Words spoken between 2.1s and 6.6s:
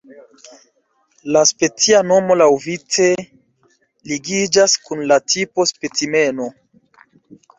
nomo laŭvice ligiĝas kun la tipo-specimeno.